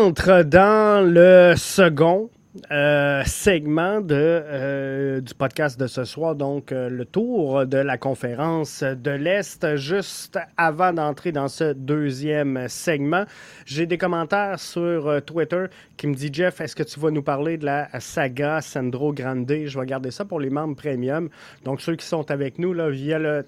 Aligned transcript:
entre 0.00 0.42
dans 0.44 1.06
le 1.06 1.54
second 1.56 2.30
euh, 2.70 3.22
segment 3.26 4.00
euh, 4.10 5.20
du 5.20 5.34
podcast 5.34 5.78
de 5.78 5.86
ce 5.86 6.04
soir, 6.04 6.34
donc 6.34 6.72
euh, 6.72 6.88
le 6.88 7.04
tour 7.04 7.66
de 7.66 7.76
la 7.76 7.98
conférence 7.98 8.82
de 8.82 9.10
l'Est. 9.10 9.76
Juste 9.76 10.38
avant 10.56 10.94
d'entrer 10.94 11.32
dans 11.32 11.48
ce 11.48 11.74
deuxième 11.74 12.66
segment, 12.68 13.24
j'ai 13.66 13.84
des 13.84 13.98
commentaires 13.98 14.58
sur 14.58 15.22
Twitter 15.26 15.66
qui 15.98 16.06
me 16.06 16.14
dit 16.14 16.30
Jeff, 16.32 16.60
est-ce 16.62 16.74
que 16.74 16.82
tu 16.82 16.98
vas 16.98 17.10
nous 17.10 17.22
parler 17.22 17.58
de 17.58 17.66
la 17.66 17.88
saga 18.00 18.62
Sandro 18.62 19.12
Grande? 19.12 19.52
Je 19.66 19.78
vais 19.78 19.86
garder 19.86 20.10
ça 20.10 20.24
pour 20.24 20.40
les 20.40 20.50
membres 20.50 20.76
premium. 20.76 21.28
Donc 21.64 21.82
ceux 21.82 21.96
qui 21.96 22.06
sont 22.06 22.30
avec 22.30 22.58
nous 22.58 22.72
là, 22.72 22.88
via 22.88 23.18
le 23.18 23.44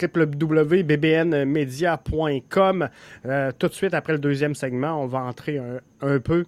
www.bbnmedia.com. 0.00 2.88
tout 3.58 3.68
de 3.68 3.72
suite 3.72 3.94
après 3.94 4.12
le 4.12 4.18
deuxième 4.18 4.54
segment, 4.54 5.02
on 5.02 5.06
va 5.06 5.20
entrer 5.20 5.58
un, 6.00 6.18
peu 6.18 6.44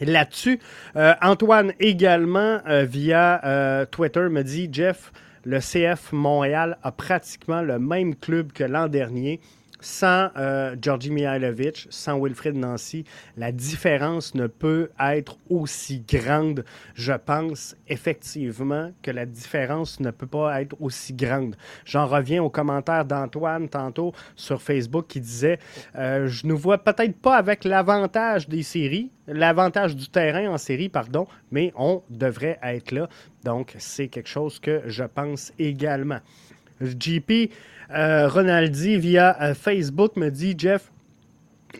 là-dessus. 0.00 0.58
Euh, 0.96 1.14
Antoine 1.22 1.72
également, 1.80 2.60
euh, 2.66 2.84
via 2.84 3.44
euh, 3.44 3.84
Twitter, 3.86 4.28
me 4.30 4.42
dit, 4.42 4.68
Jeff, 4.70 5.12
le 5.44 5.58
CF 5.58 6.12
Montréal 6.12 6.78
a 6.82 6.92
pratiquement 6.92 7.62
le 7.62 7.78
même 7.78 8.14
club 8.14 8.52
que 8.52 8.64
l'an 8.64 8.88
dernier 8.88 9.40
sans 9.82 10.30
euh, 10.36 10.76
Georgi 10.80 11.10
Mihailovic, 11.10 11.86
sans 11.90 12.18
Wilfred 12.18 12.56
Nancy, 12.56 13.04
la 13.36 13.52
différence 13.52 14.34
ne 14.34 14.46
peut 14.46 14.90
être 14.98 15.36
aussi 15.50 16.04
grande. 16.08 16.64
Je 16.94 17.12
pense 17.12 17.76
effectivement 17.88 18.92
que 19.02 19.10
la 19.10 19.26
différence 19.26 20.00
ne 20.00 20.10
peut 20.10 20.26
pas 20.26 20.62
être 20.62 20.76
aussi 20.80 21.12
grande. 21.12 21.56
J'en 21.84 22.06
reviens 22.06 22.42
au 22.42 22.48
commentaire 22.48 23.04
d'Antoine 23.04 23.68
tantôt 23.68 24.12
sur 24.36 24.62
Facebook 24.62 25.06
qui 25.08 25.20
disait 25.20 25.58
euh, 25.96 26.28
Je 26.28 26.46
ne 26.46 26.52
vois 26.52 26.78
peut-être 26.78 27.16
pas 27.20 27.36
avec 27.36 27.64
l'avantage 27.64 28.48
des 28.48 28.62
séries, 28.62 29.10
l'avantage 29.26 29.96
du 29.96 30.08
terrain 30.08 30.48
en 30.48 30.58
série, 30.58 30.88
pardon, 30.88 31.26
mais 31.50 31.72
on 31.76 32.02
devrait 32.08 32.58
être 32.62 32.92
là. 32.92 33.08
Donc, 33.44 33.74
c'est 33.78 34.08
quelque 34.08 34.28
chose 34.28 34.60
que 34.60 34.82
je 34.86 35.04
pense 35.04 35.52
également. 35.58 36.20
JP, 36.86 37.50
euh, 37.90 38.28
Ronaldi 38.28 38.96
via 38.96 39.36
euh, 39.42 39.54
Facebook 39.54 40.16
me 40.16 40.30
dit 40.30 40.54
Jeff, 40.56 40.90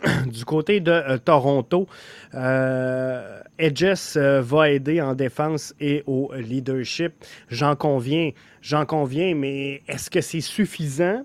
du 0.26 0.44
côté 0.44 0.80
de 0.80 0.90
euh, 0.90 1.18
Toronto, 1.18 1.86
Edges 3.58 4.16
va 4.16 4.70
aider 4.70 5.00
en 5.00 5.14
défense 5.14 5.74
et 5.80 6.02
au 6.06 6.32
leadership. 6.34 7.12
J'en 7.48 7.76
conviens, 7.76 8.30
j'en 8.60 8.86
conviens, 8.86 9.34
mais 9.34 9.82
est-ce 9.88 10.10
que 10.10 10.20
c'est 10.20 10.40
suffisant 10.40 11.24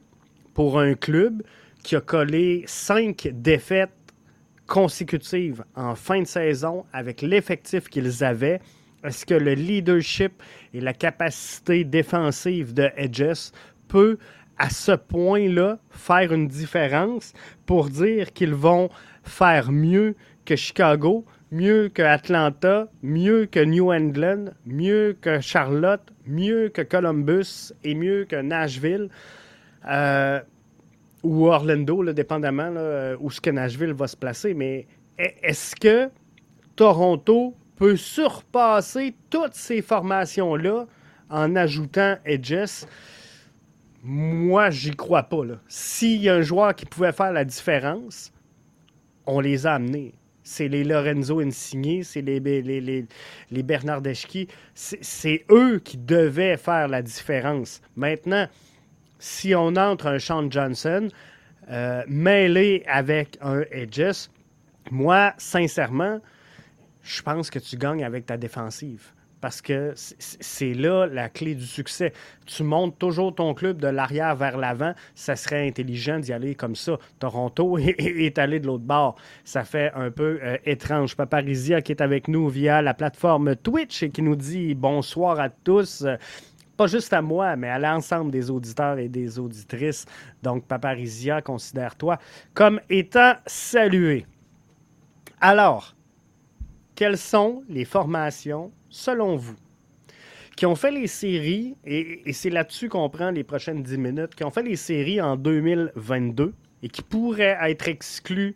pour 0.54 0.80
un 0.80 0.94
club 0.94 1.44
qui 1.84 1.96
a 1.96 2.02
collé 2.02 2.64
cinq 2.68 3.30
défaites 3.34 3.92
consécutives 4.68 5.64
en 5.76 5.96
fin 5.96 6.22
de 6.22 6.28
saison 6.28 6.86
avec 6.92 7.22
l'effectif 7.22 7.90
qu'ils 7.90 8.24
avaient? 8.24 8.60
Est-ce 9.04 9.26
que 9.26 9.36
le 9.36 9.54
leadership 9.54 10.42
et 10.74 10.82
la 10.82 10.94
capacité 10.94 11.84
défensive 11.84 12.74
de 12.74 12.90
Edges 12.98 13.52
peut 13.88 14.18
à 14.58 14.70
ce 14.70 14.92
point-là 14.92 15.78
faire 15.90 16.34
une 16.34 16.48
différence 16.48 17.34
pour 17.66 17.90
dire 17.90 18.34
qu'ils 18.34 18.56
vont 18.56 18.90
faire 19.24 19.72
mieux 19.72 20.16
que 20.46 20.56
Chicago, 20.56 21.26
mieux 21.52 21.90
que 21.90 22.02
Atlanta, 22.02 22.88
mieux 23.04 23.46
que 23.46 23.60
New 23.60 23.94
England, 23.94 24.46
mieux 24.66 25.16
que 25.22 25.40
Charlotte, 25.42 26.02
mieux 26.26 26.70
que 26.70 26.82
Columbus 26.82 27.74
et 27.84 27.94
mieux 27.94 28.26
que 28.26 28.38
Nashville 28.38 29.10
euh, 29.88 30.42
ou 31.24 31.48
Orlando, 31.48 32.02
là, 32.02 32.14
dépendamment 32.14 32.74
où 33.20 33.30
ce 33.30 33.42
que 33.42 33.50
Nashville 33.50 33.94
va 33.94 34.08
se 34.08 34.18
placer. 34.18 34.54
Mais 34.54 34.88
est-ce 35.18 35.76
que 35.76 36.10
Toronto 36.76 37.56
peut 37.78 37.96
surpasser 37.96 39.16
toutes 39.30 39.54
ces 39.56 39.82
formations-là 39.82 40.86
en 41.30 41.56
ajoutant 41.56 42.18
Edges? 42.26 42.86
moi, 44.04 44.70
j'y 44.70 44.92
crois 44.92 45.24
pas. 45.24 45.42
S'il 45.68 46.22
y 46.22 46.30
a 46.30 46.36
un 46.36 46.42
joueur 46.42 46.74
qui 46.74 46.86
pouvait 46.86 47.12
faire 47.12 47.34
la 47.34 47.44
différence, 47.44 48.32
on 49.26 49.42
les 49.42 49.68
a 49.68 49.74
amenés. 49.74 50.14
C'est 50.44 50.70
les 50.70 50.86
Lorenzo 50.86 51.42
Insigne, 51.42 52.04
c'est 52.04 52.22
les, 52.22 52.40
les, 52.40 52.82
les, 53.52 53.64
Bernard 53.64 54.02
C'est 54.74 55.46
eux 55.52 55.80
qui 55.80 55.98
devaient 55.98 56.56
faire 56.56 56.88
la 56.88 57.02
différence. 57.02 57.82
Maintenant, 57.98 58.48
si 59.20 59.54
on 59.54 59.76
entre 59.76 60.08
un 60.08 60.20
Sean 60.20 60.50
Johnson 60.50 61.10
euh, 61.70 62.04
mêlé 62.08 62.86
avec 62.88 63.38
un 63.42 63.64
Edges, 63.72 64.30
moi, 64.90 65.34
sincèrement, 65.38 66.22
je 67.08 67.22
pense 67.22 67.50
que 67.50 67.60
tu 67.60 67.78
gagnes 67.78 68.04
avec 68.04 68.26
ta 68.26 68.36
défensive 68.38 69.14
parce 69.40 69.62
que 69.62 69.94
c'est 69.96 70.74
là 70.74 71.06
la 71.06 71.30
clé 71.30 71.56
du 71.56 71.66
succès. 71.66 72.12
Tu 72.46 72.64
montes 72.64 72.98
toujours 72.98 73.34
ton 73.34 73.54
club 73.54 73.80
de 73.80 73.88
l'arrière 73.88 74.36
vers 74.36 74.58
l'avant. 74.58 74.94
Ça 75.16 75.36
serait 75.36 75.68
intelligent 75.68 76.20
d'y 76.20 76.34
aller 76.34 76.56
comme 76.56 76.76
ça. 76.76 76.98
Toronto 77.20 77.78
est, 77.78 78.38
allé 78.40 78.60
de 78.60 78.68
l'autre 78.68 78.84
bord. 78.84 79.16
Ça 79.46 79.64
fait 79.64 79.92
un 79.94 80.12
peu 80.12 80.40
euh, 80.42 80.58
étrange. 80.66 81.16
Paparisia 81.16 81.82
qui 81.82 81.92
est 81.92 82.02
avec 82.02 82.28
nous 82.28 82.50
via 82.50 82.82
la 82.82 82.94
plateforme 82.94 83.56
Twitch 83.56 84.04
et 84.04 84.10
qui 84.10 84.22
nous 84.22 84.36
dit 84.36 84.74
bonsoir 84.74 85.40
à 85.40 85.50
tous. 85.50 86.06
pas 86.76 86.88
juste 86.88 87.14
à 87.14 87.22
moi, 87.22 87.56
mais 87.56 87.70
à 87.70 87.80
l'ensemble 87.80 88.32
des 88.32 88.50
auditeurs 88.50 88.98
et 88.98 89.08
des 89.08 89.40
auditrices. 89.40 90.06
Donc, 90.42 90.66
Paparisia, 90.66 91.42
considère-toi 91.42 92.18
comme 92.56 92.82
étant 92.90 93.36
salué. 93.46 94.26
Alors, 95.40 95.96
quelles 96.98 97.20
sont 97.20 97.64
les 97.70 97.86
formations 97.86 98.72
selon 98.90 99.36
vous, 99.36 99.56
qui 100.56 100.66
ont 100.66 100.74
fait 100.74 100.90
les 100.90 101.06
séries, 101.06 101.76
et, 101.86 102.34
c'est 102.34 102.50
là-dessus 102.50 102.90
qu'on 102.90 103.08
prend 103.08 103.30
les 103.30 103.44
prochaines 103.44 103.84
10 103.84 103.98
minutes, 104.00 104.34
qui 104.34 104.44
ont 104.44 104.50
fait 104.50 104.64
les 104.64 104.76
séries 104.76 105.22
en 105.22 105.38
2022 105.38 106.56
et 106.82 106.90
qui 106.90 107.04
pourraient 107.04 107.56
être 107.62 107.88
exclus 107.88 108.56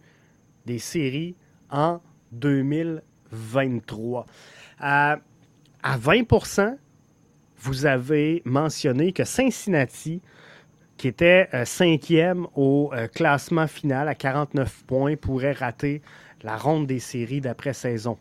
des 0.66 0.79
séries 0.79 1.35
en 1.69 2.02
2023. 2.31 4.25
à 4.79 5.19
20% 5.84 6.78
vous 7.59 7.85
avez 7.85 8.41
mentionné 8.44 9.12
que 9.12 9.23
Cincinnati, 9.23 10.19
qui 10.97 11.08
était 11.08 11.47
euh, 11.53 11.63
cinquième 11.63 12.47
au 12.56 12.90
euh, 12.91 13.08
classement 13.08 13.68
final 13.68 14.08
à 14.08 14.16
49 14.16 14.84
points, 14.88 15.16
pourrait 15.16 15.52
rater 15.52 16.02
la 16.41 16.58
ronde 16.58 16.88
des 16.88 17.00
séries 17.00 17.40
d'après-saison. 17.40 18.18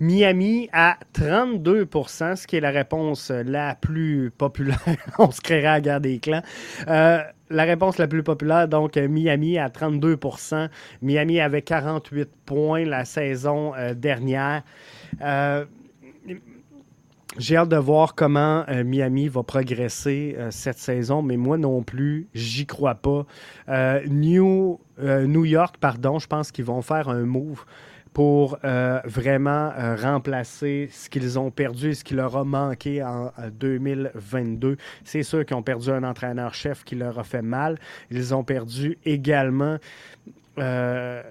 Miami 0.00 0.68
à 0.72 0.96
32% 1.14 2.36
ce 2.36 2.46
qui 2.46 2.56
est 2.56 2.60
la 2.60 2.70
réponse 2.70 3.30
la 3.30 3.74
plus 3.74 4.30
populaire. 4.36 4.80
On 5.18 5.30
se 5.30 5.40
créera 5.40 5.74
à 5.74 5.80
guerre 5.80 6.00
des 6.00 6.18
clans. 6.18 6.42
Euh, 6.88 7.20
la 7.50 7.64
réponse 7.64 7.98
la 7.98 8.06
plus 8.06 8.22
populaire, 8.22 8.68
donc 8.68 8.96
Miami 8.96 9.58
à 9.58 9.68
32% 9.68 10.68
Miami 11.02 11.40
avait 11.40 11.62
48 11.62 12.30
points 12.46 12.84
la 12.84 13.04
saison 13.04 13.74
euh, 13.74 13.92
dernière. 13.94 14.62
Euh, 15.20 15.64
j'ai 17.38 17.56
hâte 17.56 17.68
de 17.68 17.76
voir 17.76 18.14
comment 18.16 18.64
Miami 18.84 19.28
va 19.28 19.44
progresser 19.44 20.36
cette 20.50 20.78
saison, 20.78 21.22
mais 21.22 21.36
moi 21.36 21.58
non 21.58 21.84
plus, 21.84 22.26
j'y 22.34 22.66
crois 22.66 22.96
pas. 22.96 23.24
New, 24.08 24.80
New 24.98 25.44
York, 25.44 25.76
pardon, 25.78 26.18
je 26.18 26.26
pense 26.26 26.50
qu'ils 26.50 26.64
vont 26.64 26.82
faire 26.82 27.08
un 27.08 27.22
move 27.22 27.64
pour 28.12 28.58
euh, 28.64 29.00
vraiment 29.04 29.72
euh, 29.78 29.94
remplacer 29.94 30.88
ce 30.90 31.08
qu'ils 31.08 31.38
ont 31.38 31.50
perdu 31.50 31.90
et 31.90 31.94
ce 31.94 32.02
qui 32.02 32.14
leur 32.14 32.36
a 32.36 32.44
manqué 32.44 33.02
en 33.02 33.30
2022. 33.52 34.76
C'est 35.04 35.22
sûr 35.22 35.44
qu'ils 35.44 35.56
ont 35.56 35.62
perdu 35.62 35.90
un 35.90 36.02
entraîneur-chef 36.02 36.84
qui 36.84 36.96
leur 36.96 37.18
a 37.18 37.24
fait 37.24 37.42
mal. 37.42 37.78
Ils 38.10 38.34
ont 38.34 38.42
perdu 38.42 38.98
également 39.04 39.76
euh, 40.58 41.22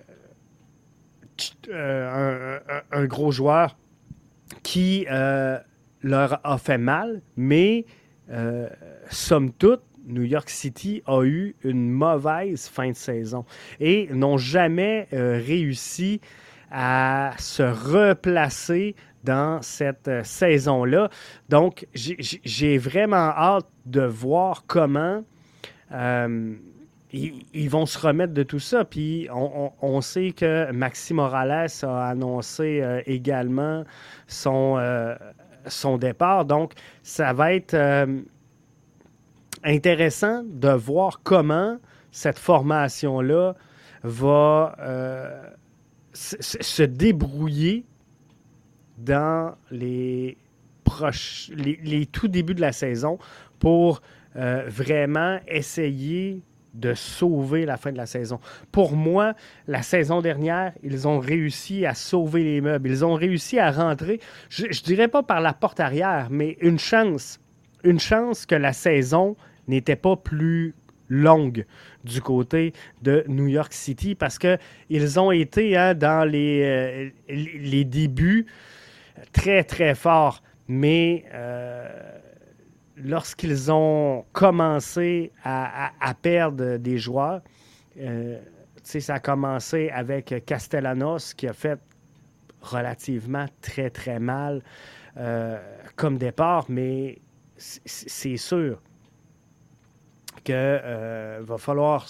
un, 1.72 3.06
gros 3.06 3.32
joueur 3.32 3.78
qui 4.64 5.06
leur 6.02 6.40
a 6.46 6.58
fait 6.58 6.78
mal, 6.78 7.22
mais 7.36 7.86
somme 9.10 9.52
toute, 9.54 9.82
New 10.06 10.24
York 10.24 10.50
City 10.50 11.04
a 11.06 11.24
eu 11.24 11.56
une 11.64 11.92
mauvaise 11.92 12.68
fin 12.68 12.90
de 12.90 12.96
saison 12.96 13.46
et 13.80 14.10
n'ont 14.12 14.38
jamais 14.38 15.08
réussi 15.12 16.20
à 16.72 17.34
se 17.38 17.64
replacer 17.64 18.96
dans 19.24 19.62
cette 19.62 20.08
euh, 20.08 20.24
saison-là. 20.24 21.10
Donc, 21.50 21.88
j'ai 21.94 22.78
vraiment 22.78 23.16
hâte 23.16 23.68
de 23.86 24.02
voir 24.02 24.64
comment 24.68 25.24
euh, 25.92 26.56
ils, 27.12 27.70
vont 27.70 27.86
se 27.86 27.98
remettre 27.98 28.34
de 28.34 28.44
tout 28.44 28.60
ça. 28.60 28.86
Puis, 28.86 29.28
on, 29.32 30.02
sait 30.02 30.32
que 30.32 30.72
Maxime 30.72 31.18
Morales 31.18 31.70
a 31.82 32.08
annoncé 32.08 32.82
euh, 32.82 33.02
également 33.08 33.84
son, 34.28 34.80
son 35.66 35.98
départ. 35.98 36.46
Donc, 36.46 36.74
ça 37.02 37.34
va 37.34 37.54
être 37.54 37.76
intéressant 39.64 40.44
de 40.46 40.70
voir 40.70 41.22
comment 41.24 41.78
cette 42.12 42.40
formation-là 42.40 43.56
va 44.04 44.76
se 46.14 46.84
débrouiller 46.84 47.86
dans 48.98 49.56
les, 49.72 50.38
proches, 50.90 51.52
les, 51.56 52.06
tout 52.08 52.28
débuts 52.28 52.56
de 52.56 52.62
la 52.62 52.72
saison 52.72 53.20
pour 53.60 54.02
euh, 54.36 54.64
vraiment 54.68 55.40
essayer 55.48 56.42
de 56.74 56.94
sauver 56.94 57.66
la 57.66 57.78
fin 57.78 57.92
de 57.92 57.98
la 57.98 58.06
saison. 58.06 58.40
Pour 58.72 58.96
moi, 58.96 59.34
la 59.68 59.82
saison 59.82 60.22
dernière, 60.22 60.74
ils 60.84 61.08
ont 61.08 61.20
réussi 61.20 61.86
à 61.86 61.94
sauver 61.94 62.44
les 62.44 62.62
meubles. 62.62 62.90
Ils 62.90 63.06
ont 63.06 63.16
réussi 63.16 63.60
à 63.60 63.72
rentrer, 63.72 64.20
je 64.50 64.66
ne 64.66 64.84
dirais 64.84 65.08
pas 65.08 65.24
par 65.24 65.42
la 65.42 65.54
porte 65.54 65.80
arrière, 65.80 66.28
mais 66.30 66.58
une 66.62 66.80
chance. 66.80 67.40
Une 67.84 68.00
chance 68.00 68.46
que 68.46 68.56
la 68.56 68.74
saison 68.74 69.36
n'était 69.68 69.96
pas 69.96 70.16
plus 70.16 70.76
longue 71.10 71.66
du 72.04 72.22
côté 72.22 72.74
de 73.02 73.26
New 73.28 73.48
York 73.48 73.74
City 73.74 74.16
parce 74.16 74.40
qu'ils 74.40 75.20
ont 75.20 75.32
été 75.32 75.76
hein, 75.76 75.94
dans 75.94 76.28
les, 76.30 76.62
euh, 76.64 77.10
les 77.28 77.84
débuts 77.84 78.46
très, 79.34 79.64
très 79.64 79.96
forts. 79.96 80.42
Mais 80.68 81.26
euh, 81.34 81.90
lorsqu'ils 82.96 83.72
ont 83.72 84.24
commencé 84.32 85.32
à, 85.44 85.92
perdre 86.22 86.78
des 86.78 87.00
joueurs, 87.00 87.42
euh, 88.00 88.40
ça 88.84 89.16
a 89.16 89.20
commencé 89.20 89.90
avec 89.90 90.46
Castellanos 90.46 91.34
qui 91.34 91.48
a 91.48 91.54
fait 91.54 91.80
relativement 92.62 93.46
très, 93.62 93.90
très 93.90 94.20
mal 94.20 94.62
comme 95.96 96.18
départ, 96.18 96.66
mais 96.70 97.20
c'est 97.58 98.38
sûr 98.38 98.80
qu'il 100.44 100.56
euh, 100.56 101.40
va 101.42 101.58
falloir 101.58 102.08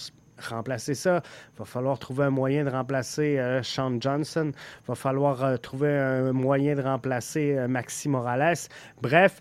remplacer 0.48 0.94
ça. 0.94 1.22
Va 1.58 1.66
falloir 1.66 1.98
trouver 1.98 2.24
un 2.24 2.30
moyen 2.30 2.64
de 2.64 2.70
remplacer 2.70 3.38
euh, 3.38 3.62
Sean 3.62 4.00
Johnson. 4.00 4.52
Va 4.86 4.94
falloir 4.94 5.44
euh, 5.44 5.56
trouver 5.58 5.90
un 5.90 6.32
moyen 6.32 6.74
de 6.74 6.80
remplacer 6.80 7.66
Maxi 7.68 8.08
Morales. 8.08 8.56
Bref, 9.02 9.40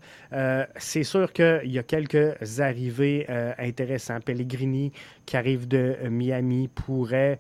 c'est 0.77 1.03
sûr 1.03 1.31
qu'il 1.31 1.71
y 1.71 1.79
a 1.79 1.83
quelques 1.83 2.59
arrivées 2.59 3.25
intéressantes. 3.57 4.25
Pellegrini, 4.25 4.91
qui 5.25 5.37
arrive 5.37 5.67
de 5.67 5.95
Miami, 6.09 6.67
pourrait 6.67 7.39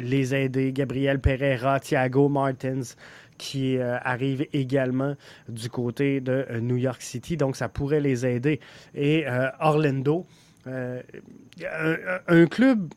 les 0.00 0.34
aider. 0.34 0.72
Gabriel 0.72 1.20
Pereira, 1.20 1.78
Thiago 1.78 2.28
Martins 2.28 2.96
qui 3.38 3.78
euh, 3.78 3.96
arrive 4.02 4.46
également 4.52 5.14
du 5.48 5.70
côté 5.70 6.20
de 6.20 6.46
euh, 6.50 6.60
New 6.60 6.76
York 6.76 7.00
City. 7.00 7.36
Donc, 7.36 7.56
ça 7.56 7.68
pourrait 7.68 8.00
les 8.00 8.26
aider. 8.26 8.60
Et 8.94 9.26
euh, 9.26 9.48
Orlando, 9.60 10.26
un, 10.66 12.44
club, 12.46 12.92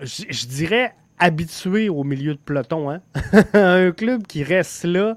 je 0.00 0.46
dirais, 0.46 0.94
habitué 1.18 1.90
au 1.90 2.02
milieu 2.02 2.32
de 2.32 2.38
peloton. 2.38 2.90
Hein? 2.90 3.02
un 3.52 3.90
club 3.90 4.26
qui 4.26 4.42
reste 4.42 4.84
là 4.84 5.14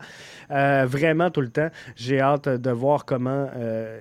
vraiment 0.50 1.32
tout 1.32 1.40
le 1.40 1.48
temps. 1.48 1.70
J'ai 1.96 2.20
hâte 2.20 2.50
de 2.50 2.70
voir 2.72 3.06
comment 3.06 3.48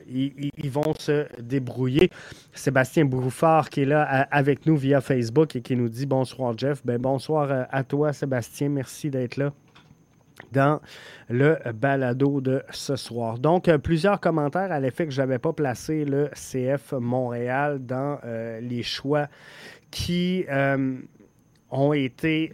ils, 0.08 0.70
vont 0.70 0.94
se 0.98 1.26
débrouiller. 1.40 2.10
Sébastien 2.52 3.04
Brouffard 3.04 3.70
qui 3.70 3.82
est 3.82 3.86
là 3.86 4.02
avec 4.32 4.66
nous 4.66 4.76
via 4.76 5.00
Facebook 5.00 5.54
et 5.54 5.62
qui 5.62 5.76
nous 5.76 5.88
dit 5.88 6.06
bonsoir 6.06 6.58
Jeff. 6.58 6.84
Ben, 6.84 6.98
bonsoir 6.98 7.68
à 7.70 7.84
toi 7.84 8.12
Sébastien, 8.12 8.68
merci 8.68 9.08
d'être 9.08 9.36
là 9.36 9.52
dans 10.52 10.80
le 11.28 11.58
balado 11.72 12.40
de 12.40 12.62
ce 12.70 12.96
soir. 12.96 13.38
Donc, 13.38 13.68
euh, 13.68 13.78
plusieurs 13.78 14.20
commentaires 14.20 14.72
à 14.72 14.80
l'effet 14.80 15.06
que 15.06 15.12
je 15.12 15.20
n'avais 15.20 15.38
pas 15.38 15.52
placé 15.52 16.04
le 16.04 16.30
CF 16.34 16.92
Montréal 16.92 17.84
dans 17.84 18.18
euh, 18.24 18.60
les 18.60 18.82
choix 18.82 19.28
qui 19.90 20.44
euh, 20.50 20.96
ont 21.70 21.92
été 21.92 22.52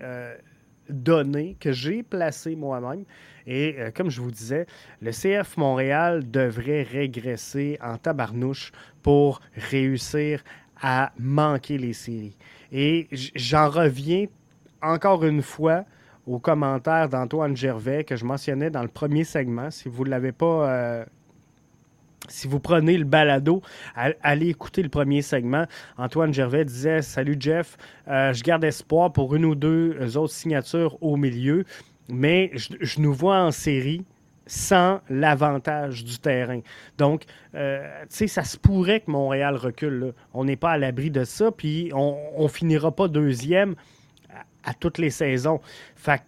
donnés, 0.88 1.56
que 1.60 1.72
j'ai 1.72 2.02
placés 2.02 2.56
moi-même. 2.56 3.04
Et 3.46 3.76
comme 3.94 4.10
je 4.10 4.20
vous 4.20 4.30
disais, 4.30 4.66
le 5.00 5.10
CF 5.10 5.56
Montréal 5.56 6.30
devrait 6.30 6.82
régresser 6.82 7.78
en 7.82 7.96
tabarnouche 7.96 8.72
pour 9.02 9.40
réussir 9.54 10.42
à 10.80 11.12
manquer 11.18 11.78
les 11.78 11.92
séries. 11.92 12.36
Et 12.70 13.08
j'en 13.34 13.70
reviens 13.70 14.26
encore 14.82 15.24
une 15.24 15.42
fois 15.42 15.84
au 16.28 16.38
commentaire 16.38 17.08
d'Antoine 17.08 17.56
Gervais 17.56 18.04
que 18.04 18.16
je 18.16 18.24
mentionnais 18.24 18.70
dans 18.70 18.82
le 18.82 18.88
premier 18.88 19.24
segment. 19.24 19.70
Si 19.70 19.88
vous 19.88 20.04
ne 20.04 20.10
l'avez 20.10 20.32
pas. 20.32 20.70
Euh, 20.70 21.04
si 22.28 22.46
vous 22.46 22.60
prenez 22.60 22.98
le 22.98 23.04
balado, 23.04 23.62
allez 23.94 24.48
écouter 24.48 24.82
le 24.82 24.90
premier 24.90 25.22
segment. 25.22 25.64
Antoine 25.96 26.34
Gervais 26.34 26.64
disait 26.64 27.00
Salut 27.00 27.36
Jeff, 27.40 27.78
euh, 28.08 28.34
je 28.34 28.42
garde 28.42 28.64
espoir 28.64 29.12
pour 29.12 29.34
une 29.34 29.46
ou 29.46 29.54
deux 29.54 30.16
autres 30.18 30.34
signatures 30.34 31.02
au 31.02 31.16
milieu, 31.16 31.64
mais 32.10 32.50
je, 32.54 33.00
nous 33.00 33.14
vois 33.14 33.38
en 33.38 33.50
série 33.50 34.04
sans 34.46 35.00
l'avantage 35.08 36.04
du 36.04 36.18
terrain. 36.18 36.60
Donc, 36.98 37.24
euh, 37.54 37.86
tu 38.10 38.16
sais, 38.16 38.26
ça 38.26 38.44
se 38.44 38.58
pourrait 38.58 39.00
que 39.00 39.10
Montréal 39.10 39.56
recule. 39.56 40.12
On 40.34 40.44
n'est 40.44 40.56
pas 40.56 40.72
à 40.72 40.78
l'abri 40.78 41.10
de 41.10 41.24
ça, 41.24 41.50
puis 41.50 41.90
on 41.94 42.48
finira 42.48 42.90
pas 42.90 43.08
deuxième 43.08 43.74
à 44.68 44.74
toutes 44.74 44.98
les 44.98 45.10
saisons. 45.10 45.60
Fait 45.96 46.22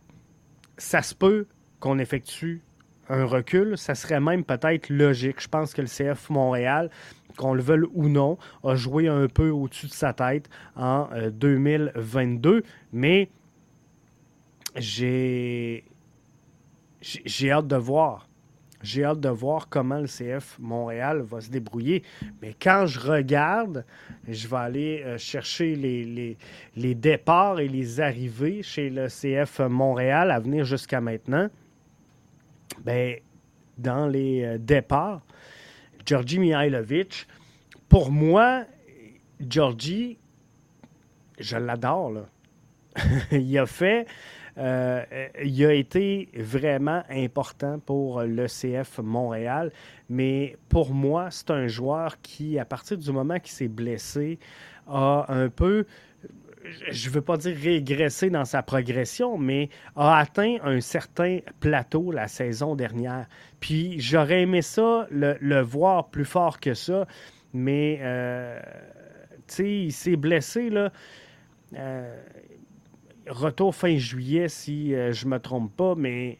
ça 0.78 1.02
se 1.02 1.14
peut 1.14 1.46
qu'on 1.78 1.98
effectue 1.98 2.62
un 3.10 3.24
recul. 3.24 3.76
Ça 3.76 3.94
serait 3.94 4.20
même 4.20 4.44
peut-être 4.44 4.88
logique. 4.88 5.42
Je 5.42 5.48
pense 5.48 5.74
que 5.74 5.82
le 5.82 5.88
CF 5.88 6.30
Montréal, 6.30 6.90
qu'on 7.36 7.52
le 7.52 7.62
veuille 7.62 7.86
ou 7.92 8.08
non, 8.08 8.38
a 8.64 8.76
joué 8.76 9.08
un 9.08 9.26
peu 9.28 9.50
au-dessus 9.50 9.86
de 9.86 9.92
sa 9.92 10.14
tête 10.14 10.48
en 10.74 11.08
2022. 11.32 12.56
Euh, 12.56 12.62
Mais 12.92 13.30
j'ai 14.76 15.84
j'ai 17.02 17.50
hâte 17.50 17.66
de 17.66 17.76
voir 17.76 18.29
j'ai 18.82 19.04
hâte 19.04 19.20
de 19.20 19.28
voir 19.28 19.68
comment 19.68 19.98
le 19.98 20.06
CF 20.06 20.58
Montréal 20.58 21.20
va 21.20 21.40
se 21.40 21.50
débrouiller. 21.50 22.02
Mais 22.40 22.54
quand 22.60 22.86
je 22.86 22.98
regarde, 22.98 23.84
je 24.26 24.48
vais 24.48 24.56
aller 24.56 25.02
euh, 25.04 25.18
chercher 25.18 25.74
les, 25.74 26.36
les, 26.76 26.94
départs 26.94 27.60
et 27.60 27.68
les 27.68 28.00
arrivées 28.00 28.62
chez 28.62 28.90
le 28.90 29.08
CF 29.08 29.60
Montréal 29.60 30.30
à 30.30 30.38
venir 30.40 30.64
jusqu'à 30.64 31.00
maintenant. 31.00 31.48
Ben, 32.84 33.16
dans 33.76 34.06
les 34.06 34.44
euh, 34.44 34.58
départs, 34.58 35.22
Georgi 36.06 36.38
Mihailovic, 36.38 37.26
pour 37.88 38.10
moi, 38.10 38.64
Georgi, 39.40 40.16
je 41.38 41.56
l'adore. 41.56 42.26
Il 43.32 43.58
a 43.58 43.66
fait 43.66 44.06
euh, 44.58 45.02
il 45.42 45.64
a 45.64 45.72
été 45.72 46.28
vraiment 46.34 47.02
important 47.10 47.78
pour 47.78 48.22
le 48.22 48.46
CF 48.46 48.98
Montréal, 49.02 49.72
mais 50.08 50.56
pour 50.68 50.92
moi, 50.92 51.28
c'est 51.30 51.50
un 51.50 51.66
joueur 51.66 52.20
qui, 52.20 52.58
à 52.58 52.64
partir 52.64 52.98
du 52.98 53.12
moment 53.12 53.38
qu'il 53.38 53.52
s'est 53.52 53.68
blessé, 53.68 54.38
a 54.88 55.26
un 55.28 55.48
peu 55.48 55.86
je 56.90 57.08
ne 57.08 57.14
veux 57.14 57.22
pas 57.22 57.36
dire 57.36 57.56
régressé 57.56 58.30
dans 58.30 58.44
sa 58.44 58.62
progression, 58.62 59.38
mais 59.38 59.68
a 59.96 60.18
atteint 60.18 60.56
un 60.62 60.80
certain 60.80 61.38
plateau 61.60 62.12
la 62.12 62.28
saison 62.28 62.76
dernière. 62.76 63.26
Puis 63.60 64.00
j'aurais 64.00 64.42
aimé 64.42 64.62
ça, 64.62 65.06
le, 65.10 65.60
voir 65.60 66.08
plus 66.08 66.24
fort 66.24 66.60
que 66.60 66.74
ça, 66.74 67.06
mais 67.52 67.98
euh, 68.02 68.60
il 69.58 69.92
s'est 69.92 70.16
blessé, 70.16 70.70
là. 70.70 70.92
Euh, 71.76 72.16
retour 73.28 73.74
fin 73.74 73.96
juillet, 73.96 74.48
si 74.48 74.94
euh, 74.94 75.12
je 75.12 75.26
ne 75.26 75.30
me 75.32 75.38
trompe 75.38 75.74
pas, 75.76 75.94
mais 75.96 76.38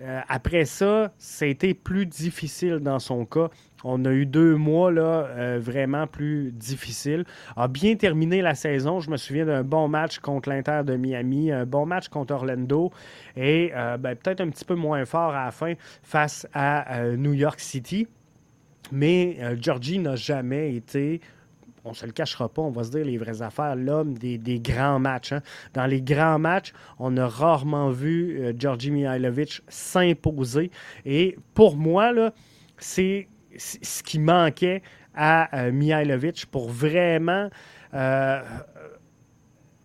euh, 0.00 0.20
après 0.28 0.64
ça, 0.64 1.12
été 1.40 1.74
plus 1.74 2.06
difficile 2.06 2.78
dans 2.78 2.98
son 2.98 3.24
cas. 3.24 3.48
On 3.84 4.04
a 4.04 4.10
eu 4.10 4.26
deux 4.26 4.56
mois 4.56 4.92
là, 4.92 5.26
euh, 5.26 5.58
vraiment 5.60 6.06
plus 6.06 6.52
difficiles. 6.52 7.24
A 7.56 7.68
bien 7.68 7.96
terminé 7.96 8.42
la 8.42 8.54
saison. 8.54 9.00
Je 9.00 9.10
me 9.10 9.16
souviens 9.16 9.46
d'un 9.46 9.62
bon 9.62 9.88
match 9.88 10.18
contre 10.18 10.48
l'Inter 10.48 10.82
de 10.84 10.96
Miami, 10.96 11.50
un 11.52 11.66
bon 11.66 11.86
match 11.86 12.08
contre 12.08 12.34
Orlando 12.34 12.90
et 13.36 13.72
ben, 13.74 14.16
peut-être 14.16 14.40
un 14.40 14.50
petit 14.50 14.64
peu 14.64 14.74
moins 14.74 15.04
fort 15.04 15.30
à 15.30 15.46
la 15.46 15.50
fin 15.52 15.74
face 16.02 16.46
à 16.52 17.02
New 17.16 17.34
York 17.34 17.60
City. 17.60 18.08
Mais 18.90 19.38
Georgie 19.60 20.00
n'a 20.00 20.16
jamais 20.16 20.74
été 20.74 21.20
on 21.88 21.92
ne 21.92 21.96
se 21.96 22.06
le 22.06 22.12
cachera 22.12 22.48
pas, 22.48 22.62
on 22.62 22.70
va 22.70 22.84
se 22.84 22.90
dire 22.90 23.04
les 23.04 23.16
vraies 23.16 23.40
affaires, 23.40 23.74
l'homme 23.74 24.16
des, 24.18 24.60
grands 24.60 24.98
matchs. 24.98 25.32
Hein. 25.32 25.42
Dans 25.72 25.86
les 25.86 26.02
grands 26.02 26.38
matchs, 26.38 26.72
on 26.98 27.16
a 27.16 27.26
rarement 27.26 27.90
vu 27.90 28.38
euh, 28.40 28.52
Georgi 28.56 28.90
Mihailovic 28.90 29.62
s'imposer. 29.68 30.70
Et 31.06 31.36
pour 31.54 31.76
moi, 31.76 32.12
c'est 32.76 33.28
ce 33.56 34.02
qui 34.02 34.18
manquait 34.18 34.82
à 35.14 35.56
euh, 35.56 35.72
Mihailovic 35.72 36.46
pour 36.46 36.68
vraiment 36.68 37.48
euh, 37.94 38.42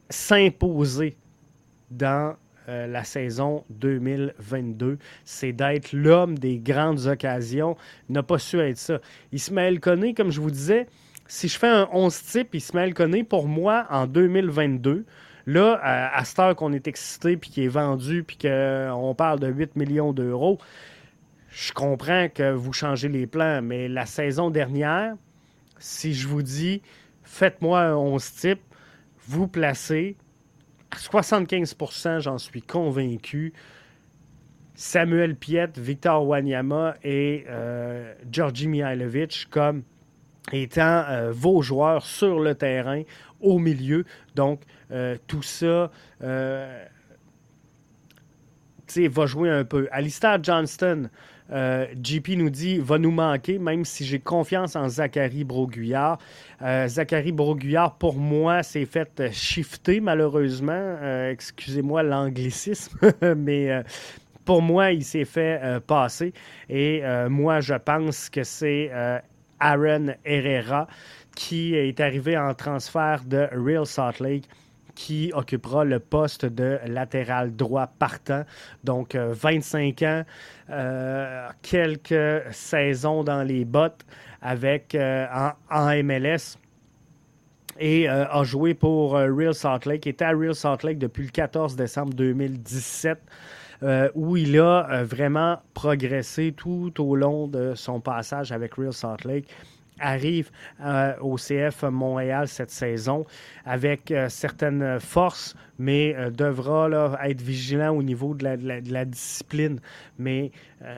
s'imposer 0.09 1.17
dans 1.89 2.35
la 2.67 3.03
saison 3.03 3.65
2022. 3.71 4.97
C'est 5.25 5.51
d'être 5.51 5.91
l'homme 5.91 6.39
des 6.39 6.59
grandes 6.59 7.07
occasions. 7.07 7.75
Il 8.07 8.13
n'a 8.13 8.23
pas 8.23 8.39
su 8.39 8.57
être 8.61 8.77
ça. 8.77 9.01
Ismaël 9.33 9.81
Koné, 9.81 10.13
comme 10.13 10.31
je 10.31 10.39
vous 10.39 10.49
disais, 10.49 10.87
si 11.33 11.47
je 11.47 11.57
fais 11.57 11.67
un 11.67 11.89
11 11.91 12.21
type 12.21 12.53
Ismaël 12.53 12.93
Koné, 12.93 13.23
pour 13.23 13.47
moi, 13.47 13.87
en 13.89 14.05
2022, 14.05 15.05
Là, 15.45 15.77
à, 15.83 16.23
cette 16.23 16.39
heure 16.39 16.55
qu'on 16.55 16.71
est 16.71 16.87
excité, 16.87 17.35
puis 17.35 17.49
qui 17.49 17.65
est 17.65 17.67
vendu, 17.67 18.23
puis 18.23 18.37
qu'on 18.37 19.13
parle 19.13 19.39
de 19.39 19.47
8 19.47 19.75
millions 19.75 20.13
d'euros, 20.13 20.57
je 21.49 21.73
comprends 21.73 22.29
que 22.29 22.53
vous 22.53 22.71
changez 22.71 23.09
les 23.09 23.27
plans, 23.27 23.61
mais 23.61 23.89
la 23.89 24.05
saison 24.05 24.49
dernière, 24.49 25.15
si 25.79 26.13
je 26.13 26.29
vous 26.29 26.43
dis, 26.43 26.81
faites-moi 27.23 27.81
un 27.81 27.95
11 27.95 28.31
type, 28.35 28.61
vous 29.27 29.49
placez, 29.49 30.15
à 30.91 30.95
75% 30.95 32.21
j'en 32.21 32.37
suis 32.37 32.61
convaincu, 32.61 33.51
Samuel 34.75 35.35
Piet, 35.35 35.71
Victor 35.75 36.25
Wanyama 36.25 36.95
et 37.03 37.43
euh, 37.49 38.13
Georgi 38.31 38.69
Mihailovic 38.69 39.47
comme 39.49 39.83
étant 40.51 41.03
euh, 41.09 41.31
vos 41.31 41.61
joueurs 41.61 42.05
sur 42.05 42.39
le 42.39 42.55
terrain, 42.55 43.03
au 43.39 43.59
milieu. 43.59 44.05
Donc, 44.35 44.61
euh, 44.91 45.17
tout 45.27 45.43
ça 45.43 45.91
va 49.09 49.25
jouer 49.25 49.49
un 49.49 49.63
peu. 49.63 49.87
Alistair 49.91 50.37
Johnston, 50.43 51.09
JP 51.49 52.29
nous 52.37 52.51
dit 52.51 52.77
va 52.77 52.99
nous 52.99 53.09
manquer, 53.11 53.57
même 53.57 53.85
si 53.85 54.05
j'ai 54.05 54.19
confiance 54.19 54.75
en 54.75 54.87
Zachary 54.87 55.43
Broguillard. 55.43 56.19
Zachary 56.61 57.31
Broguillard, 57.31 57.97
pour 57.97 58.17
moi, 58.17 58.61
s'est 58.61 58.85
fait 58.85 59.31
shifter, 59.31 59.99
malheureusement. 59.99 60.95
Excusez-moi 61.31 62.03
l'anglicisme, 62.03 62.99
mais 63.35 63.83
pour 64.45 64.61
moi, 64.61 64.91
il 64.91 65.03
s'est 65.03 65.25
fait 65.25 65.59
euh, 65.63 65.79
passer. 65.79 66.33
Et 66.69 67.01
euh, 67.03 67.29
moi, 67.29 67.61
je 67.61 67.75
pense 67.75 68.29
que 68.29 68.43
c'est 68.43 68.89
euh, 68.91 69.19
Aaron 69.63 70.13
Herrera 70.25 70.87
qui 71.35 71.75
est 71.75 71.99
arrivé 71.99 72.37
en 72.37 72.53
transfert 72.53 73.23
de 73.25 73.47
Real 73.53 73.85
Salt 73.85 74.19
Lake 74.19 74.47
qui 74.95 75.31
occupera 75.33 75.83
le 75.83 75.99
poste 75.99 76.45
de 76.45 76.79
latéral 76.85 77.55
droit 77.55 77.87
partant. 77.97 78.43
Donc, 78.83 79.15
25 79.15 80.01
ans, 80.03 80.23
quelques 81.63 82.53
saisons 82.53 83.23
dans 83.23 83.41
les 83.41 83.65
bottes 83.65 84.05
avec 84.41 84.95
en, 84.95 86.03
MLS 86.03 86.57
et 87.79 88.07
a 88.07 88.43
joué 88.43 88.75
pour 88.75 89.13
Real 89.13 89.55
Salt 89.55 89.87
Lake. 89.87 90.05
Était 90.05 90.25
à 90.25 90.29
Real 90.29 90.53
Salt 90.53 90.83
Lake 90.83 90.99
depuis 90.99 91.23
le 91.23 91.31
14 91.31 91.75
décembre 91.75 92.13
2017. 92.13 93.17
Euh, 93.83 94.09
où 94.15 94.37
il 94.37 94.57
a 94.59 94.87
euh, 94.89 95.03
vraiment 95.03 95.59
progressé 95.73 96.53
tout 96.55 96.93
au 96.99 97.15
long 97.17 97.47
de 97.47 97.73
son 97.75 97.99
passage 97.99 98.53
avec 98.53 98.75
Real 98.75 98.93
Salt 98.93 99.25
Lake 99.25 99.45
arrive 99.99 100.51
euh, 100.81 101.13
au 101.19 101.35
CF 101.35 101.83
Montréal 101.83 102.47
cette 102.47 102.71
saison 102.71 103.25
avec 103.65 104.13
certaines 104.29 104.99
forces, 104.99 105.55
mais 105.77 106.15
devra 106.31 106.89
être 107.25 107.41
vigilant 107.41 107.95
au 107.95 108.01
niveau 108.01 108.33
de 108.33 108.43
la, 108.43 109.05
discipline. 109.05 109.79
Mais 110.17 110.51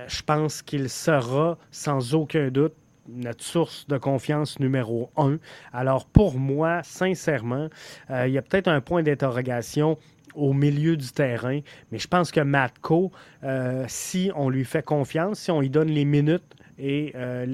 je 0.08 0.22
pense 0.22 0.62
qu'il 0.62 0.90
sera 0.90 1.58
sans 1.72 2.16
aucun 2.16 2.48
doute 2.50 2.74
notre 3.10 3.44
source 3.44 3.86
de 3.88 3.98
confiance 3.98 4.60
numéro 4.60 5.12
un. 5.18 5.38
Alors 5.74 6.06
pour 6.06 6.40
moi, 6.40 6.82
sincèrement, 6.84 7.68
il 8.10 8.32
y 8.32 8.38
a 8.38 8.42
peut-être 8.42 8.70
un 8.70 8.80
point 8.80 9.04
d'interrogation 9.04 9.98
au 10.36 10.54
milieu 10.54 10.98
du 10.98 11.10
terrain. 11.12 11.60
Mais 11.92 12.00
je 12.00 12.08
pense 12.08 12.32
que 12.32 12.42
Matko, 12.42 13.12
euh, 13.44 13.86
si 13.88 14.32
on 14.36 14.50
lui 14.50 14.66
fait 14.66 14.84
confiance, 14.84 15.40
si 15.40 15.52
on 15.52 15.62
lui 15.62 15.70
donne 15.70 15.90
les 15.90 16.06
minutes 16.06 16.56
et 16.78 17.14
euh, 17.16 17.46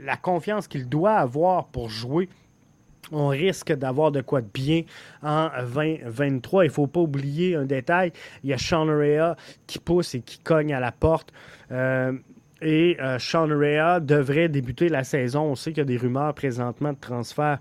la, 0.00 0.16
confiance 0.16 0.68
qu'il 0.68 0.88
doit 0.88 1.14
avoir 1.14 1.68
pour 1.68 1.88
jouer, 1.88 2.28
on 3.12 3.28
risque 3.28 3.72
d'avoir 3.72 4.12
de 4.12 4.20
quoi 4.20 4.40
de 4.40 4.48
bien 4.52 4.82
en 5.22 5.48
2023. 5.74 6.64
Il 6.64 6.68
ne 6.68 6.72
faut 6.72 6.86
pas 6.86 7.00
oublier 7.00 7.56
un 7.56 7.64
détail. 7.64 8.12
Il 8.44 8.50
y 8.50 8.52
a 8.52 8.58
Sean 8.58 8.86
Rea 8.86 9.36
qui 9.66 9.78
pousse 9.78 10.14
et 10.14 10.20
qui 10.20 10.38
cogne 10.38 10.72
à 10.72 10.80
la 10.80 10.92
porte. 10.92 11.32
Euh, 11.72 12.12
et 12.62 12.98
Sean 13.18 13.48
Rea 13.48 14.00
devrait 14.00 14.50
débuter 14.50 14.90
la 14.90 15.02
saison. 15.02 15.44
On 15.44 15.54
sait 15.54 15.70
qu'il 15.70 15.78
y 15.78 15.80
a 15.80 15.84
des 15.84 15.96
rumeurs 15.96 16.34
présentement 16.34 16.92
de 16.92 16.98
transfert 17.00 17.58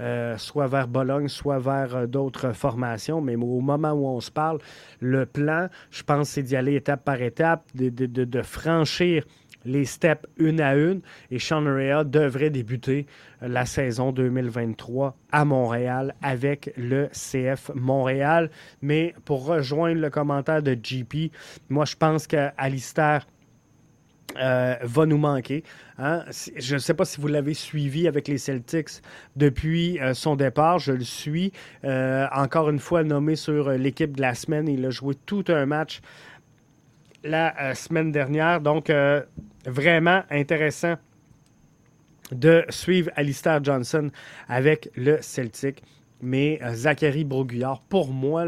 euh, 0.00 0.38
soit 0.38 0.66
vers 0.66 0.88
Bologne, 0.88 1.28
soit 1.28 1.58
vers 1.58 1.94
euh, 1.94 2.06
d'autres 2.06 2.52
formations. 2.52 3.20
Mais 3.20 3.36
au 3.36 3.60
moment 3.60 3.92
où 3.92 4.06
on 4.06 4.20
se 4.20 4.30
parle, 4.30 4.58
le 5.00 5.26
plan, 5.26 5.68
je 5.90 6.02
pense, 6.02 6.30
c'est 6.30 6.42
d'y 6.42 6.56
aller 6.56 6.74
étape 6.74 7.04
par 7.04 7.20
étape, 7.20 7.64
de, 7.74 8.42
franchir 8.42 9.24
les 9.66 9.84
steps 9.84 10.26
une 10.38 10.62
à 10.62 10.74
une. 10.74 11.02
Et 11.30 11.38
Sean 11.38 11.62
Rea 11.64 12.04
devrait 12.04 12.48
débuter 12.48 13.06
euh, 13.42 13.48
la 13.48 13.66
saison 13.66 14.10
2023 14.10 15.14
à 15.32 15.44
Montréal 15.44 16.14
avec 16.22 16.72
le 16.78 17.08
CF 17.08 17.70
Montréal. 17.74 18.50
Mais 18.80 19.14
pour 19.26 19.44
rejoindre 19.44 20.00
le 20.00 20.08
commentaire 20.08 20.62
de 20.62 20.72
GP, 20.72 21.30
moi, 21.68 21.84
je 21.84 21.96
pense 21.96 22.26
qu'Alistair 22.26 23.26
euh, 24.36 24.76
va 24.82 25.06
nous 25.06 25.18
manquer. 25.18 25.64
Hein. 25.98 26.24
Je 26.56 26.74
ne 26.74 26.78
sais 26.78 26.94
pas 26.94 27.04
si 27.04 27.20
vous 27.20 27.28
l'avez 27.28 27.54
suivi 27.54 28.08
avec 28.08 28.28
les 28.28 28.38
Celtics 28.38 29.02
depuis 29.36 30.00
euh, 30.00 30.14
son 30.14 30.36
départ. 30.36 30.78
Je 30.78 30.92
le 30.92 31.04
suis. 31.04 31.52
Euh, 31.84 32.26
encore 32.32 32.70
une 32.70 32.78
fois 32.78 33.02
nommé 33.02 33.36
sur 33.36 33.70
l'équipe 33.70 34.16
de 34.16 34.20
la 34.20 34.34
semaine. 34.34 34.68
Il 34.68 34.84
a 34.86 34.90
joué 34.90 35.14
tout 35.26 35.44
un 35.48 35.66
match 35.66 36.00
la 37.22 37.74
semaine 37.74 38.12
dernière. 38.12 38.60
Donc, 38.60 38.90
vraiment 39.66 40.22
intéressant 40.30 40.94
de 42.32 42.64
suivre 42.70 43.10
Alistair 43.16 43.62
Johnson 43.62 44.10
avec 44.48 44.90
le 44.96 45.18
Celtic. 45.20 45.82
Mais 46.22 46.58
euh, 46.62 46.74
Zachary 46.74 47.24
Broguillard, 47.24 47.80
pour 47.88 48.12
moi, 48.12 48.44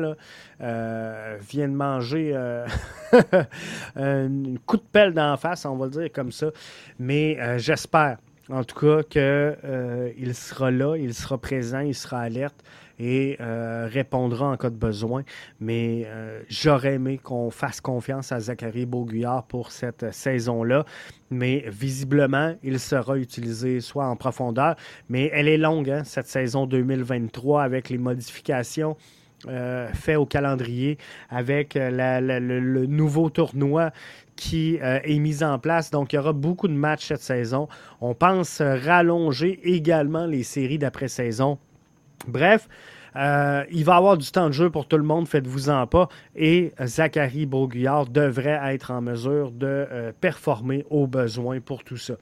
euh, 0.61 1.39
vient 1.49 1.69
de 1.69 1.75
manger 1.75 2.33
euh, 2.35 2.67
un 3.97 4.29
coup 4.67 4.77
de 4.77 4.83
pelle 4.93 5.15
d'en 5.15 5.37
face, 5.37 5.65
on 5.65 5.77
va 5.77 5.87
le 5.87 5.91
dire 5.91 6.13
comme 6.13 6.33
ça. 6.33 6.49
Mais 6.99 7.59
j'espère, 7.59 8.19
en 8.51 8.65
tout 8.65 8.79
cas, 8.79 9.03
qu'il 9.03 10.35
sera 10.35 10.71
là, 10.71 10.97
il 10.97 11.15
sera 11.15 11.39
présent, 11.39 11.81
il 11.81 11.95
sera 11.95 12.21
alerte 12.21 12.63
et 13.03 13.37
euh, 13.41 13.89
répondra 13.91 14.47
en 14.47 14.57
cas 14.57 14.71
de 14.71 14.77
besoin. 14.77 15.25
Mais 15.61 16.05
euh, 16.07 16.41
j'aurais 16.49 16.95
aimé 16.95 17.19
qu'on 17.19 17.51
fasse 17.51 17.81
confiance 17.81 18.31
à 18.31 18.39
Zachary 18.39 18.87
Beauguillard 18.87 19.43
pour 19.43 19.73
cette 19.73 20.13
saison-là. 20.15 20.85
Mais 21.31 21.65
visiblement, 21.67 22.55
il 22.63 22.79
sera 22.79 23.19
utilisé 23.19 23.81
soit 23.81 24.07
en 24.07 24.15
profondeur, 24.15 24.77
mais 25.09 25.31
elle 25.35 25.49
est 25.49 25.59
longue, 25.59 25.91
hein, 25.91 26.05
cette 26.05 26.29
saison 26.29 26.67
2023, 26.67 27.65
avec 27.65 27.91
les 27.91 27.99
modifications. 27.99 28.97
Euh, 29.49 29.89
faites 29.93 30.19
au 30.19 30.25
calendrier 30.25 30.99
avec 31.29 31.75
le, 31.75 32.87
nouveau 32.87 33.29
tournoi 33.29 33.91
qui 34.37 34.77
est 34.77 35.19
mis 35.19 35.43
en 35.43 35.59
place. 35.59 35.91
Donc, 35.91 36.13
il 36.13 36.17
y 36.17 36.19
aura 36.21 36.33
beaucoup 36.33 36.69
de 36.69 36.73
matchs 36.73 37.09
cette 37.09 37.23
saison. 37.23 37.67
On 38.01 38.15
pense 38.15 38.61
rallonger 38.61 39.59
également 39.65 40.27
les 40.27 40.45
séries 40.45 40.79
d'après-saison 40.79 41.59
Bref, 42.27 42.69
euh, 43.17 43.65
il 43.71 43.85
va 43.85 43.97
avoir 43.97 44.17
du 44.17 44.31
temps 44.31 44.47
de 44.47 44.53
jeu 44.53 44.71
pour 44.71 44.87
tout 44.87 44.97
le 44.97 45.03
monde, 45.03 45.29
faites-vous-en 45.29 45.87
pas. 45.87 46.09
Et 46.35 46.73
Zachary 46.83 47.47
Beauguillard 47.47 48.07
devrait 48.07 48.61
être 48.73 48.91
en 48.91 49.01
mesure 49.01 49.51
de 49.51 49.67
euh, 49.67 50.13
performer 50.19 50.85
au 50.91 51.07
besoin 51.07 51.61
pour 51.61 51.85
tout 51.85 51.97
ça. 51.97 52.15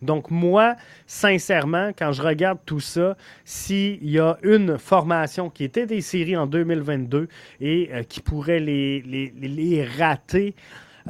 Donc 0.00 0.30
moi, 0.30 0.76
sincèrement, 1.08 1.90
quand 1.98 2.12
je 2.12 2.22
regarde 2.22 2.58
tout 2.64 2.78
ça, 2.78 3.16
s'il 3.44 4.08
y 4.08 4.20
a 4.20 4.38
une 4.44 4.78
formation 4.78 5.50
qui 5.50 5.64
était 5.64 5.86
des 5.86 6.00
séries 6.00 6.36
en 6.36 6.46
2022 6.46 7.26
et 7.60 7.90
euh, 7.92 8.02
qui 8.04 8.20
pourrait 8.20 8.60
les, 8.60 9.00
les, 9.02 9.84
rater 9.84 10.54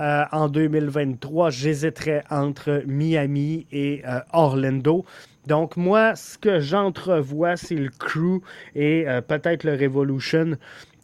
en 0.00 0.48
2023, 0.48 1.50
j'hésiterais 1.50 2.22
entre 2.30 2.84
Miami 2.86 3.66
et 3.72 4.04
Orlando. 4.32 5.04
Donc, 5.48 5.78
moi, 5.78 6.14
ce 6.14 6.36
que 6.36 6.60
j'entrevois, 6.60 7.56
c'est 7.56 7.74
le 7.74 7.88
crew 7.88 8.42
et 8.74 9.08
euh, 9.08 9.22
peut-être 9.22 9.64
le 9.64 9.76
Revolution 9.76 10.58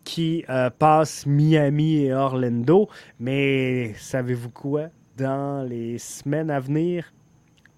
qui 0.05 0.45
euh, 0.51 0.69
passe 0.69 1.25
Miami 1.25 2.05
et 2.05 2.13
Orlando. 2.13 2.91
Mais 3.19 3.95
savez-vous 3.95 4.51
quoi? 4.51 4.89
Dans 5.17 5.67
les 5.67 5.97
semaines 5.97 6.51
à 6.51 6.61
venir, 6.61 7.11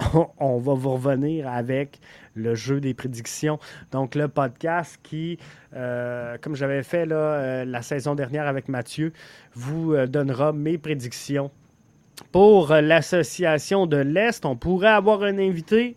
on 0.41 0.59
va 0.59 0.75
vous 0.75 0.95
revenir 0.95 1.47
avec 1.49 2.01
le 2.35 2.57
jeu 2.57 2.81
des 2.81 2.95
prédictions. 2.95 3.61
Donc, 3.93 4.17
le 4.17 4.27
podcast 4.27 4.99
qui, 5.05 5.39
euh, 5.73 6.37
comme 6.41 6.57
j'avais 6.57 6.83
fait 6.83 7.07
la 7.07 7.83
saison 7.83 8.17
dernière 8.17 8.49
avec 8.49 8.69
Mathieu, 8.69 9.13
vous 9.55 9.95
donnera 10.09 10.53
mes 10.53 10.79
prédictions. 10.79 11.53
Pour 12.33 12.73
l'association 12.73 13.87
de 13.87 13.99
l'Est, 13.99 14.45
on 14.45 14.57
pourrait 14.57 14.89
avoir 14.89 15.23
un 15.23 15.39
invité. 15.39 15.97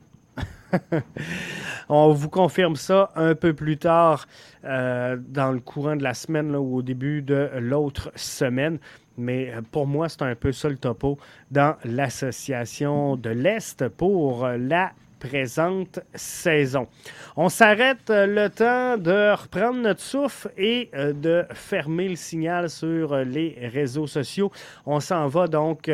On 1.90 2.12
vous 2.12 2.30
confirme 2.30 2.76
ça 2.76 3.12
un 3.16 3.36
peu 3.36 3.54
plus 3.54 3.78
tard 3.78 4.28
euh, 4.64 5.18
dans 5.20 5.52
le 5.52 5.60
courant 5.60 5.96
de 5.96 6.04
la 6.04 6.14
semaine 6.14 6.56
ou 6.56 6.78
au 6.78 6.82
début 6.82 7.22
de 7.22 7.50
l'autre 7.60 8.12
semaine. 8.16 8.80
Mais 9.18 9.52
euh, 9.52 9.62
pour 9.72 9.88
moi, 9.88 10.10
c'est 10.10 10.22
un 10.22 10.36
peu 10.36 10.52
ça 10.52 10.70
le 10.70 10.78
topo 10.78 11.18
dans 11.52 11.76
l'association 11.84 13.16
de 13.16 13.30
l'Est 13.30 13.88
pour 13.90 14.48
la 14.48 14.92
présente 15.20 16.00
saison. 16.16 16.88
On 17.36 17.50
s'arrête 17.50 18.10
euh, 18.10 18.26
le 18.26 18.50
temps 18.50 18.98
de 18.98 19.34
reprendre 19.34 19.82
notre 19.82 20.00
souffle 20.00 20.50
et 20.58 20.90
de 20.94 21.44
fermer 21.54 22.08
le 22.08 22.16
signal 22.16 22.70
sur 22.70 23.18
les 23.18 23.58
réseaux 23.74 24.08
sociaux. 24.08 24.52
On 24.86 25.02
s'en 25.02 25.28
va 25.28 25.48
donc 25.48 25.90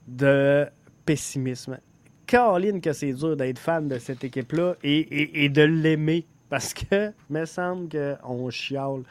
de 0.08 0.68
pessimisme. 1.06 1.80
Caroline 2.26 2.82
que 2.82 2.92
c'est 2.92 3.14
dur 3.14 3.38
d'être 3.38 3.60
fan 3.60 3.88
de 3.88 4.00
cette 4.00 4.24
équipe-là 4.24 4.76
et, 4.84 5.48
de 5.50 5.62
l'aimer 5.62 6.26
parce 6.50 6.74
que, 6.74 7.14
me 7.30 7.46
semble 7.46 7.90
qu'on 7.90 8.50
chiale. 8.50 9.04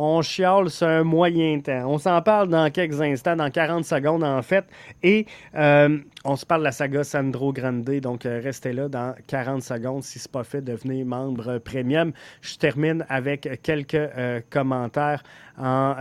On 0.00 0.22
chiale 0.22 0.70
sur 0.70 0.86
un 0.86 1.02
moyen 1.02 1.58
temps. 1.58 1.82
On 1.90 1.98
s'en 1.98 2.22
parle 2.22 2.48
dans 2.48 2.70
quelques 2.70 3.00
instants, 3.00 3.34
dans 3.34 3.50
40 3.50 3.84
secondes 3.84 4.22
en 4.22 4.40
fait. 4.42 4.64
Et 5.02 5.26
euh, 5.56 5.98
on 6.24 6.36
se 6.36 6.46
parle 6.46 6.60
de 6.60 6.66
la 6.66 6.72
saga 6.72 7.02
Sandro 7.02 7.52
Grande. 7.52 7.82
Donc 8.00 8.24
euh, 8.24 8.40
restez 8.40 8.72
là 8.72 8.88
dans 8.88 9.16
40 9.26 9.60
secondes. 9.60 10.04
Si 10.04 10.20
ce 10.20 10.28
n'est 10.28 10.32
pas 10.32 10.44
fait, 10.44 10.62
devenez 10.62 11.02
membre 11.02 11.58
premium. 11.58 12.12
Je 12.42 12.56
termine 12.58 13.04
avec 13.08 13.60
quelques 13.64 13.94
euh, 13.94 14.40
commentaires 14.50 15.24
en, 15.58 15.96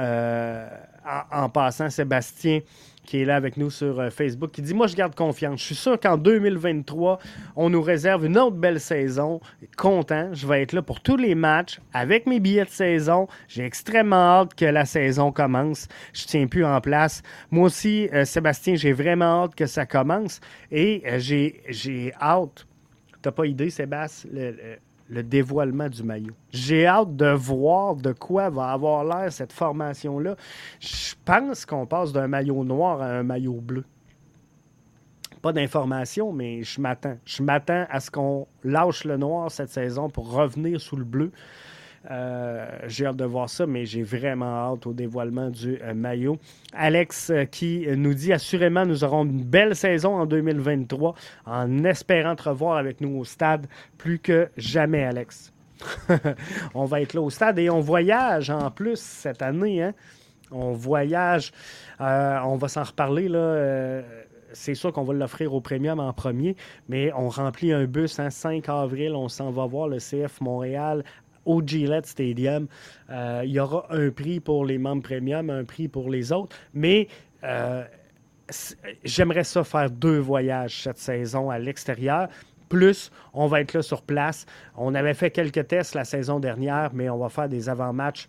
en, 1.32 1.50
passant. 1.50 1.90
Sébastien 1.90 2.60
qui 3.08 3.22
est 3.22 3.26
là 3.26 3.38
avec 3.38 3.58
nous 3.58 3.72
sur 3.72 4.00
euh, 4.00 4.10
Facebook, 4.12 4.52
qui 4.52 4.62
dit 4.62 4.76
Moi, 4.76 4.86
je 4.86 4.96
garde 4.96 5.16
confiance. 5.16 5.62
Je 5.62 5.66
suis 5.66 5.76
sûr 5.76 6.00
qu'en 6.00 6.18
2023, 6.18 7.18
on 7.56 7.70
nous 7.70 7.82
réserve 7.82 8.26
une 8.26 8.38
autre 8.38 8.58
belle 8.58 8.80
saison. 8.80 9.40
Content. 9.78 10.30
Je 10.34 10.46
vais 10.46 10.62
être 10.62 10.74
là 10.74 10.84
pour 10.84 11.02
tous 11.02 11.18
les 11.18 11.34
matchs 11.34 11.80
avec 11.94 12.28
mes 12.28 12.40
billets 12.40 12.66
de 12.66 12.70
saison. 12.70 13.28
J'ai 13.48 13.64
extrêmement 13.64 14.42
hâte 14.42 14.54
que 14.54 14.66
la 14.66 14.86
saison 14.86 15.32
commence. 15.32 15.88
Je 16.14 16.24
ne 16.24 16.28
tiens 16.28 16.48
plus 16.48 16.66
en 16.66 16.80
place. 16.82 17.24
Moi 17.50 17.66
aussi, 17.66 18.10
euh, 18.14 18.26
Sébastien, 18.26 18.76
j'ai 18.76 18.94
vraiment 18.94 19.46
hâte 19.46 19.56
que 19.56 19.66
ça 19.66 19.86
commence. 19.86 20.42
Et 20.70 21.02
euh, 21.08 21.18
j'ai 21.20 22.14
hâte. 22.22 22.68
T'as 23.22 23.32
pas 23.32 23.46
idée, 23.46 23.70
Sébastien, 23.70 24.30
dévoilement 25.10 25.90
du 25.90 26.04
maillot. 26.04 26.34
J'ai 26.52 26.86
hâte 26.86 27.16
de 27.16 27.30
voir 27.30 27.96
de 27.96 28.12
quoi 28.12 28.50
va 28.50 28.72
avoir 28.72 29.04
l'air 29.04 29.32
cette 29.32 29.54
formation-là. 29.54 30.36
Je 30.80 31.16
pense 31.26 31.66
qu'on 31.66 31.86
passe 31.86 32.12
d'un 32.12 32.28
maillot 32.28 32.64
noir 32.64 33.02
à 33.02 33.08
un 33.08 33.24
maillot 33.24 33.60
bleu. 33.62 33.86
Pas 35.42 35.54
d'information, 35.54 36.34
mais 36.34 36.64
je 36.64 36.82
m'attends. 36.82 37.18
Je 37.26 37.44
m'attends 37.44 37.86
à 37.90 38.00
ce 38.00 38.12
qu'on 38.12 38.48
lâche 38.64 39.06
le 39.06 39.18
noir 39.18 39.52
cette 39.52 39.70
saison 39.70 40.10
pour 40.10 40.32
revenir 40.32 40.82
sous 40.82 40.96
le 40.96 41.06
bleu. 41.06 41.32
Euh, 42.10 42.68
j'ai 42.88 43.06
hâte 43.06 43.18
de 43.18 43.26
voir 43.26 43.50
ça, 43.50 43.66
mais 43.66 43.86
j'ai 43.86 44.04
vraiment 44.04 44.74
hâte 44.74 44.88
au 44.88 44.94
dévoilement 44.94 45.50
du 45.50 45.80
euh, 45.82 45.94
maillot. 45.94 46.38
Alex 46.74 47.30
euh, 47.30 47.46
qui 47.46 47.86
nous 47.96 48.14
dit 48.14 48.32
assurément 48.32 48.86
nous 48.86 49.04
aurons 49.04 49.26
une 49.26 49.44
belle 49.44 49.76
saison 49.76 50.16
en 50.16 50.26
2023 50.26 51.16
en 51.46 51.84
espérant 51.84 52.36
te 52.36 52.50
revoir 52.50 52.78
avec 52.78 53.02
nous 53.02 53.18
au 53.18 53.24
stade 53.24 53.68
plus 53.98 54.20
que 54.20 54.50
jamais, 54.58 55.04
Alex. 55.04 55.54
on 56.74 56.86
va 56.86 57.02
être 57.02 57.14
là 57.14 57.22
au 57.22 57.30
stade 57.30 57.60
et 57.60 57.70
on 57.70 57.82
voyage 57.82 58.50
en 58.50 58.72
plus 58.72 59.00
cette 59.00 59.42
année. 59.42 59.84
Hein. 59.84 59.94
On 60.52 60.72
voyage. 60.72 61.52
on 62.00 62.56
va 62.56 62.68
s'en 62.68 62.84
reparler 62.84 63.28
là 63.28 64.02
c'est 64.54 64.76
sûr 64.76 64.92
qu'on 64.92 65.04
va 65.04 65.14
l'offrir 65.14 65.54
au 65.54 65.62
premium 65.62 66.00
en 66.00 66.14
premier, 66.14 66.56
mais 66.90 67.12
on 67.14 67.30
remplit 67.30 67.74
un 67.74 67.86
bus 67.86 68.20
hein, 68.20 68.30
5 68.30 68.68
avril, 68.70 69.14
on 69.14 69.28
s'en 69.28 69.52
va 69.52 69.66
voir 69.66 69.88
le 69.88 69.98
CF 69.98 70.42
Montréal 70.42 71.04
au 71.48 71.62
Gillette 71.66 72.06
Stadium. 72.06 72.68
Euh, 73.10 73.42
il 73.46 73.52
y 73.52 73.60
aura 73.60 73.88
un 73.90 74.12
prix 74.12 74.40
pour 74.40 74.66
les 74.66 74.78
membres 74.78 75.04
premium, 75.04 75.50
un 75.50 75.64
prix 75.64 75.88
pour 75.88 76.10
les 76.10 76.32
autres, 76.32 76.56
mais 76.74 77.08
euh, 77.44 77.84
j'aimerais 79.04 79.44
ça 79.44 79.64
faire 79.64 79.90
deux 79.90 80.20
voyages 80.20 80.84
cette 80.84 81.00
saison 81.00 81.50
à 81.50 81.58
l'extérieur. 81.58 82.28
Plus, 82.70 83.12
on 83.34 83.48
va 83.48 83.62
être 83.62 83.74
là 83.74 83.82
sur 83.82 84.02
place. 84.02 84.46
On 84.76 84.94
avait 84.94 85.14
fait 85.14 85.32
quelques 85.32 85.68
tests 85.68 85.96
la 85.96 86.04
saison 86.04 86.40
dernière, 86.40 86.92
mais 86.94 87.10
on 87.10 87.18
va 87.18 87.30
faire 87.30 87.48
des 87.48 87.70
avant-matchs 87.70 88.28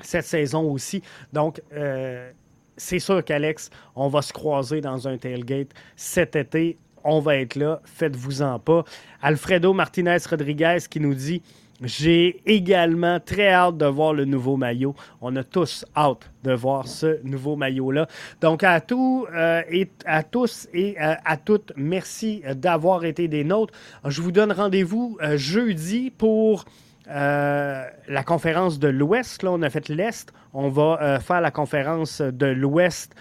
cette 0.00 0.24
saison 0.24 0.70
aussi. 0.70 1.02
Donc, 1.32 1.62
euh, 1.72 2.30
c'est 2.76 2.98
sûr 2.98 3.24
qu'Alex, 3.24 3.70
on 3.96 4.08
va 4.08 4.22
se 4.22 4.32
croiser 4.32 4.80
dans 4.80 5.08
un 5.08 5.16
tailgate 5.16 5.70
cet 5.96 6.36
été. 6.36 6.78
On 7.04 7.20
va 7.20 7.36
être 7.36 7.56
là. 7.56 7.80
Faites-vous-en 7.84 8.58
pas. 8.58 8.84
Alfredo 9.22 9.72
Martinez 9.72 10.18
Rodriguez 10.28 10.78
qui 10.88 11.00
nous 11.00 11.14
dit 11.14 11.42
j'ai 11.82 12.40
également 12.44 13.20
très 13.20 13.50
hâte 13.50 13.76
de 13.76 13.86
voir 13.86 14.12
le 14.12 14.24
nouveau 14.24 14.56
maillot. 14.56 14.94
On 15.20 15.36
a 15.36 15.44
tous 15.44 15.84
hâte 15.96 16.30
de 16.42 16.52
voir 16.52 16.88
ce 16.88 17.22
nouveau 17.22 17.54
maillot-là. 17.54 18.08
Donc, 18.40 18.64
à, 18.64 18.80
tous 18.80 19.26
euh, 19.32 19.62
et, 19.70 19.88
à 20.04 20.22
tous 20.24 20.68
et 20.74 20.96
euh, 21.00 21.14
à 21.24 21.36
toutes, 21.36 21.72
merci 21.76 22.42
d'avoir 22.56 23.04
été 23.04 23.28
des 23.28 23.44
nôtres. 23.44 23.72
Je 24.04 24.20
vous 24.22 24.32
donne 24.32 24.50
rendez-vous 24.50 25.18
euh, 25.22 25.36
jeudi 25.36 26.10
pour 26.10 26.64
la 27.10 28.22
conférence 28.26 28.78
de 28.78 28.88
l'Ouest. 28.88 29.42
Là, 29.42 29.52
on 29.52 29.62
a 29.62 29.70
fait 29.70 29.88
l'Est. 29.88 30.30
On 30.52 30.68
va 30.68 31.18
faire 31.20 31.40
la 31.40 31.50
conférence 31.50 32.20
de 32.20 32.44
l'Ouest 32.44 33.14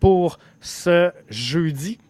pour 0.00 0.40
ce 0.60 1.12
jeudi. 1.28 2.00